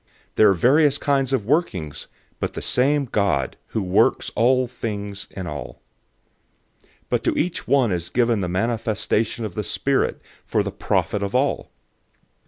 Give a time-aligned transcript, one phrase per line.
[0.29, 2.07] 012:006 There are various kinds of workings,
[2.39, 5.79] but the same God, who works all things in all.
[6.83, 11.21] 012:007 But to each one is given the manifestation of the Spirit for the profit
[11.21, 11.69] of all.